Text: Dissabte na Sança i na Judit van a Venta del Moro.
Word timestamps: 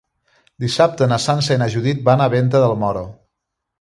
Dissabte 0.63 1.07
na 1.11 1.19
Sança 1.25 1.57
i 1.57 1.59
na 1.65 1.67
Judit 1.73 2.01
van 2.09 2.25
a 2.25 2.31
Venta 2.37 2.63
del 2.65 2.75
Moro. 2.85 3.05